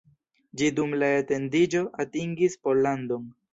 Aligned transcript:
Ĝi 0.61 0.69
dum 0.79 0.95
la 1.03 1.09
etendiĝo 1.19 1.83
atingis 2.07 2.59
Pollandon. 2.67 3.33